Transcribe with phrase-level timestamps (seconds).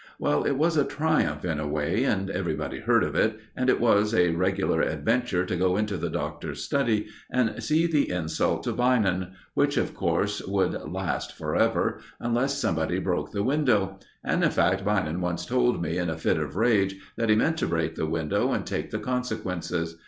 [0.17, 3.79] Well, it was a triumph in a way, and everybody heard of it, and it
[3.79, 8.73] was a regular adventure to go into the Doctor's study and see the insult to
[8.73, 14.83] Beynon, which, of course, would last forever, unless somebody broke the window; and, in fact,
[14.83, 18.07] Beynon once told me, in a fit of rage, that he meant to break the
[18.09, 19.97] window and take the consequences.